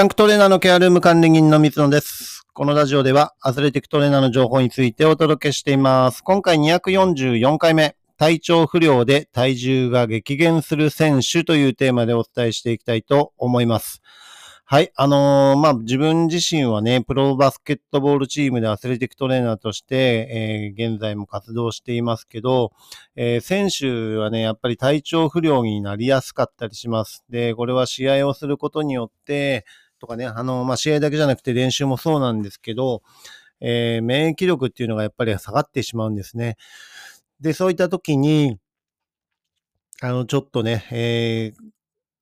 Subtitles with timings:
[0.00, 2.46] ジャンクトレーナーのケアルーム管理人の水野です。
[2.54, 6.22] このラジオではアスレティックトレーナーの情報についてお届けしています。
[6.22, 14.00] 今回244回目、体調不良で体重が激減する選手というテーマでお伝えしていきたいと思います。
[14.64, 14.90] はい。
[14.96, 22.72] あのーまあ、自分自身はね、プロバスケットボールチームでアスレティックトレーナーとして、えー現在も活動していますけど、
[23.16, 27.22] えー選手はね、やっぱり体調不良になりやすかったりします。
[27.28, 29.66] で、これは試合をすることによって、
[30.00, 33.02] とかね、あの、まあ、試合だけじゃなくて練習もそうなんですけど、
[33.60, 36.56] えー免疫力っていうのがやっぱり下がってしまうんですね。
[37.40, 38.58] で、そういった時に、
[40.02, 41.70] あの、ちょっとね、えー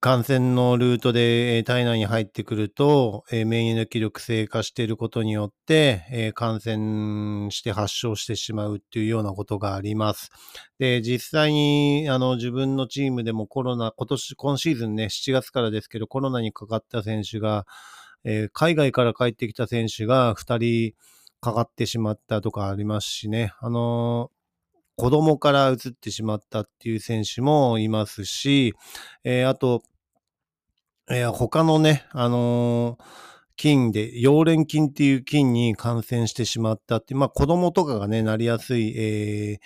[0.01, 10.31] 感染のルートで体内に入ってくると、えー免疫力低下していることによって、感染して発症してしまうっていうようなことがあります。
[10.79, 17.67] で、実際に、あの、自分のチームでもコロナ、今年、今シーズンね、7月からですけど、コロナにかかった選手が、
[18.23, 20.95] えー海外から帰ってきた選手が2人
[21.41, 24.39] かかってしまったとかありますしね、あのー
[24.97, 28.75] 子供から移ってしまったっていう選手もいますし、
[29.23, 29.83] えーあと、
[31.11, 33.05] えー他のね、あのー
[33.57, 39.59] 菌で、溶連菌っていう菌に感染してしまったって、まあ子供とかがね、なりやすい、えー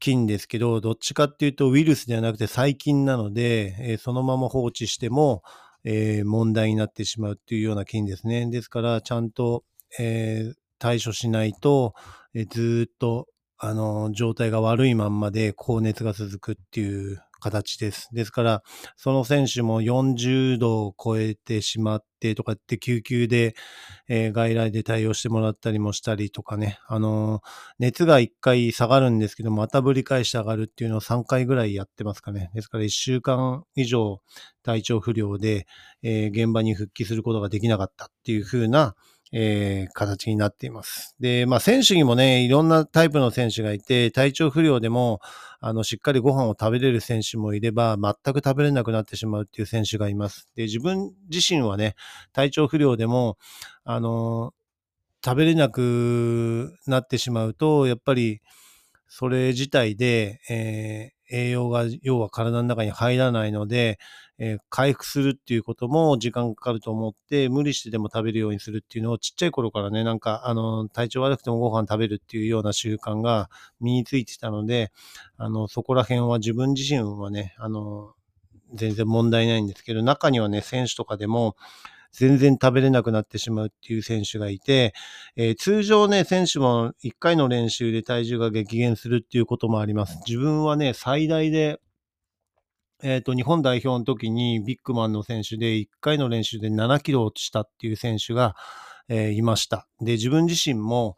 [0.00, 5.42] 菌ですけど、どっちかっていうとウイルスではなくて細菌なので、えーそのまま放置しても、
[5.84, 8.48] えー問題になってしまうっていうような菌ですね。
[8.50, 9.64] ですから、ちゃんと、
[9.98, 11.94] えー対処しないと、
[12.34, 18.08] えずっと、あの状態が悪いまんまで高熱が続くっていう形です。
[18.12, 18.62] ですから、
[18.96, 23.54] その選手も40度を超えてしまってとかって救急で、
[24.08, 27.42] えー外来で対応してもらったりもしたりとかね、あのー
[27.78, 32.50] 熱が1回下がるんですけど、またぶり返して上がるっていうのを3回ぐらいやってますかね。
[32.54, 34.20] ですから1週間以上
[34.62, 35.66] 体調不良で、
[36.02, 38.94] えー現場に復帰することができなかったっていう風な、
[39.36, 41.16] えー形になっています。
[41.20, 45.20] で、まあ選手にもね、いろんなタイプの選手がいて、体調不良でも、
[45.60, 50.48] あの、しっかりご飯を食べれる選手もいれば、全く食べれなくなってしまうっていう選手がいます。
[50.54, 51.94] で、自分自身はね、
[52.32, 53.38] 体調不良でも、
[53.84, 54.52] あの、
[55.24, 58.40] 食べれなくなってしまうと、やっぱり、
[59.08, 63.98] それ自体で、えー栄養が、要は体の中に入らないので、
[64.38, 73.48] えー回復するっていうことも時間かかると思って、無理してでも食べるようにするっていうのをちっちゃい頃からね、なんか、あの、体調悪くてもご飯食べるっていうような習慣が
[73.80, 74.90] 身についてたので、
[75.36, 78.14] あの、そこら辺は自分自身はね、あの、
[78.74, 81.56] 全然問題ないんですけど、中にはね、選手とかでも、
[82.14, 84.94] 全然食べれなくなってしまうっていう選手がいて、
[85.36, 90.18] えー通常ね、選手も1回の練習で体重が激減するっていうこともあります。
[90.26, 91.80] 自分はね、最大で、
[93.02, 98.54] えっ、と、日本代表の時にビッグマンの選手で1回の練習で7キロ落ちたっていう選手が、
[99.08, 99.86] えーいました。
[100.00, 101.16] で、自分自身も、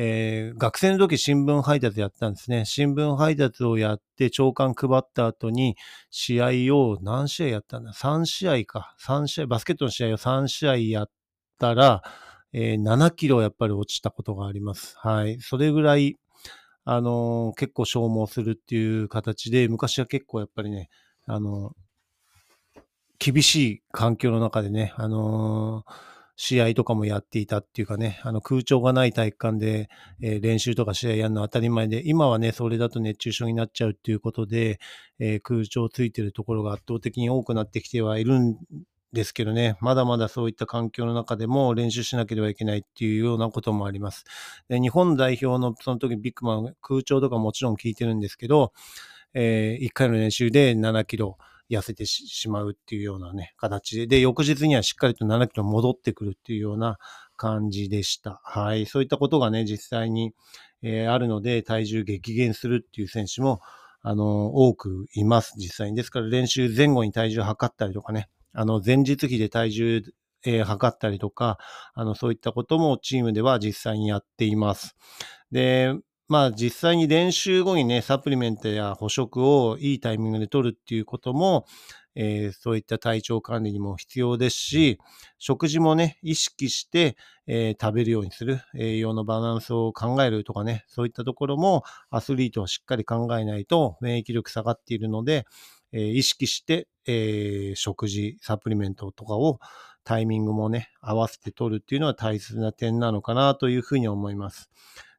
[0.00, 2.64] えー学生の時新聞配達やったんですね。
[2.64, 5.76] 新聞配達をやって朝刊配った後に
[6.10, 8.94] 試合を何試合やったんだ ?3 試合か。
[8.98, 11.10] 3試合、バスケットの試合を3試合やっ
[11.58, 12.02] たら、
[12.52, 14.94] えー7キロやっぱり落ちたことがあります。
[14.98, 15.40] はい。
[15.40, 16.14] それぐらい、
[16.84, 20.90] あのー結構消耗するっていう形で、昔は結構やっぱりね、
[21.26, 21.72] あのー
[23.18, 29.90] 厳しい環境の中でね、あのー試合とかもやっていたっていうかね、あの空調がない体育館で、
[30.22, 34.78] えー練習とか試合やるのは当たり前で、今はね、それだと熱中症になっちゃうっていうことで、
[35.18, 38.56] えー空調ついてるところが圧倒的に多くなってきてはいるん
[39.12, 44.24] ですけどね、まだまだそういった環境の中でも練習しなければいけないっていうようなこともあります。
[44.68, 48.72] で日本代表のその時ビッグマン、空調とかもちろん効いてるんですけど、
[49.34, 51.36] え1回の練習で7キロ
[51.70, 56.98] 痩せてしまうっていうようなね、形で、で、翌日にはしっかりと7キロ戻ってくるっていうような
[57.36, 58.40] 感じでした。
[58.44, 58.86] はい。
[58.86, 60.32] そういったことがね、実際に、
[60.82, 63.60] えーあるので、体重激減するっていう選手も、
[64.02, 65.96] あの、多くいます、実際に。
[65.96, 70.02] ですから練習前後に体重測ったりとかね、あの、前日比で体重、
[70.44, 71.58] えー測ったりとか、
[71.94, 74.96] あの、そういったこともチームでは実際にやっています。
[75.50, 75.94] で、
[76.28, 81.64] まあ実際に練習後にね、サプリメントや補食をいいタイミングで取るっていうことも、
[82.14, 84.98] えーそういった体調管理にも必要ですし、
[85.38, 87.16] 食事もね、意識して、
[87.46, 95.46] えー食べるようにする、栄養のバランスを考えるとかね、そういったところもアスリートはしっかり考えないと免疫力下がっているので、
[95.92, 99.60] えー意識して、え食事、サプリメントとかを
[100.04, 104.68] タイミングもね、合わせて取るっていうのは大切な点なのかなというふうに思います。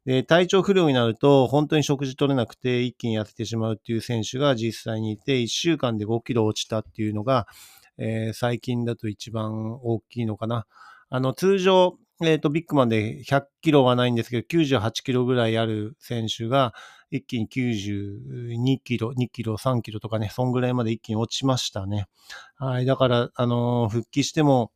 [0.05, 7.47] で、体調不良になると、本当に食事取れなくて一気に痩せてしまうっていう選手が実際にいて、1週間で5キロ落ちたっていうのが、
[7.97, 10.65] えー、最近だと一番大きいのかな。
[11.09, 16.73] あの、通常、えっ、ー、と、ビッグマンで100キロはないんですけど、98キロぐらいある選手が、
[17.11, 22.05] 一気に92キロ、2キロ、3キロとかね、そんぐらいまで一気に落ちましたね。
[22.57, 22.85] はい。
[22.85, 24.71] だから、あのー、復帰しても、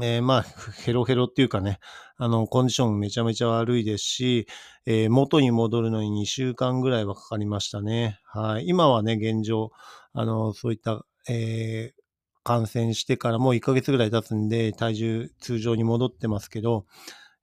[0.00, 0.42] えー、まあ、
[0.84, 1.78] ヘロヘロっていうかね、
[2.16, 4.46] あの、コンディションめちゃめちゃ悪いですし、
[4.86, 8.18] えー、元に戻るのに2週間ぐらいはかかりましたね。
[8.24, 8.68] はい。
[8.68, 9.70] 今はね、現状、
[10.14, 12.02] あの、そういった、えー、
[12.42, 16.86] 感染してからもう1ヶ月ぐらい経つんで、体重通常に戻ってますけど、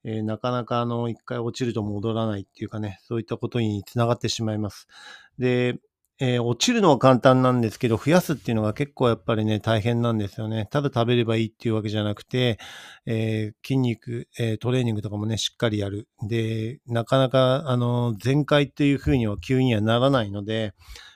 [0.03, 4.87] えー、なかなかあの、一回落ちると戻らないっていうかね、そういったことにつながってしまいます。
[5.37, 5.77] で、
[6.21, 10.67] えー、落ちるのは簡単なんですけど、増やすっていうのが結構やっぱりね、大変なんですよね。
[10.69, 12.59] ただ食べればいいっていうわけじゃなくて、
[13.05, 16.09] えー、筋肉、えー、トレーニングとかもね、しっかりやる。
[16.27, 20.73] で、なかなか、あの、全開っていう風には急にはならないので、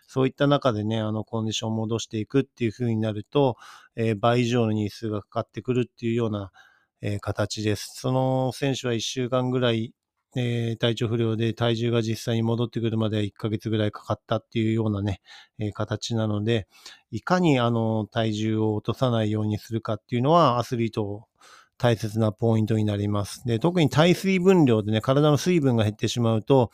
[0.08, 3.58] そういった中でね、あの、コンディションを戻していくっていう風になると、
[3.98, 6.52] え倍以上の日数がかかってくるっていうような、
[7.02, 7.92] え形です。
[7.96, 9.94] その選手は1週間ぐらい
[10.36, 15.22] えー、体調不良で体重が実際に戻ってくるまで1ヶ月ぐらいかかったっていうようなね、
[15.60, 16.68] えー、形なので、
[17.12, 21.28] いかにあの体重を落とさないようにするかっていうのはアスリート
[21.78, 23.44] 大切なポイントになります。
[23.46, 26.72] で、特に体水分量でね、体の水分が減ってしまうと、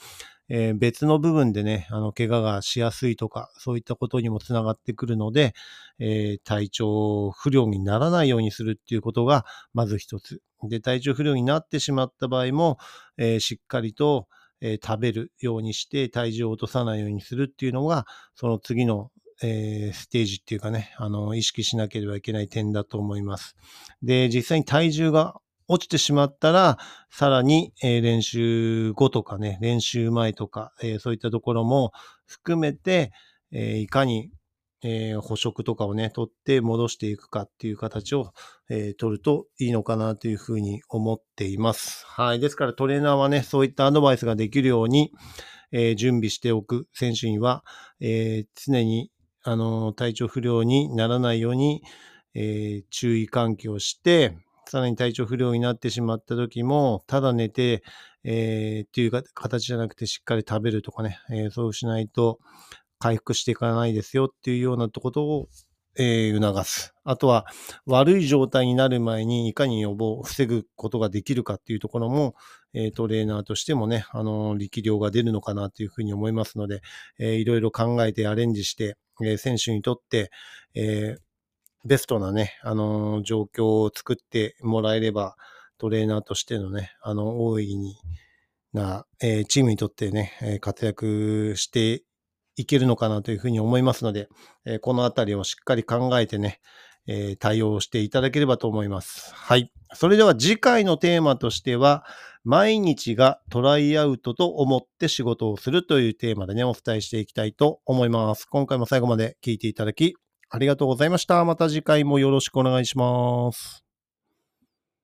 [0.49, 5.53] えー、別の部分でね、あの、怪我がしやすいとか、そういったことにもつながってくるので、
[5.99, 10.41] えー、体調不良にならないようにするっていうことが、まず一つ。
[10.63, 12.77] で、体調不良になってしまった場合も、
[13.17, 14.27] えー、しっかりと、
[14.61, 18.05] え、食べるようにして体重を落とさないようにするっていうのが、
[18.35, 19.09] その次の、
[19.41, 23.55] えー、ステージっていうかね、あの、意識しなければいけない点だと思います。
[24.03, 26.77] で、実際に体重が落ちてしまったら、
[27.09, 31.93] さらに、え、練習後とかね、練習前とか、え、そういったところも
[32.25, 33.13] 含めて、
[33.51, 34.31] え、いかに
[34.81, 38.31] えー、捕食とかをね、取って戻していくかっていう形を、
[38.69, 42.05] え、取るといいのかなというふうに思っています。
[42.07, 42.39] はい。
[42.39, 45.11] ですからトレーナーはね、そういったアドバイスができるように、
[45.71, 47.63] え、準備しておく選手には、
[47.99, 49.11] え常に、
[49.43, 51.83] あの体調不良にならないように、
[52.33, 54.37] え注意喚起をして、
[54.69, 57.83] さらに体調不良になってしまった時も、ただ寝て、
[58.23, 62.39] えー、っていう形じゃなくてしっかり食べるとかね、えー、そうしないと、
[62.99, 65.47] 回復していかないですよっていうようなことを、
[65.97, 66.93] えー、促す。
[67.03, 67.47] あとは、
[67.85, 72.35] 悪い状態になる前にいかに予防、防ぐことができるかっていうところも、
[72.73, 76.81] えー、トレーナーとしてもね、あの、力量が出るのかなというふうに思いますので、
[77.17, 80.29] えー、いろいろ考えてアレンジして、えー、選手にとって、
[80.75, 81.28] えー、
[81.85, 85.35] ベストなね、あの状況を作ってもらえれば、
[85.77, 87.95] トレーナーとしてのね、あの、大いに
[88.73, 92.03] な、えー、チームにとってね、え活躍して
[92.55, 94.27] いけるのかなというふうに思いますので、
[94.65, 96.59] えこのあたりをしっかり考えてね、
[97.07, 99.33] え対応していただければと思います。
[99.33, 99.71] はい。
[99.93, 102.05] それでは次回のテーマとしては、
[102.43, 108.45] 毎日がトライアウトと思って仕事をするというテーマでね、お伝えしていきたいと思います。
[108.45, 110.15] 今回も最後まで聞いていただき、
[110.49, 111.43] ありがとうございました。
[111.45, 113.88] また次回もよろしくお願いします。